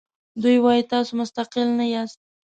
[0.41, 2.19] دوی وایي تاسو مستقل نه یاست.